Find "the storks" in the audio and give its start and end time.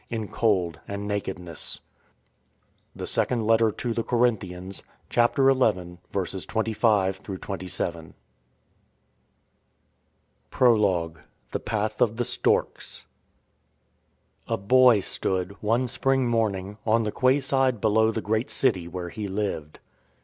12.17-13.05, 14.57-14.57